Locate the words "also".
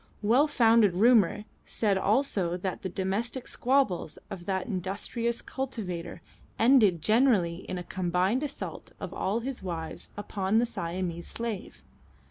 1.95-2.57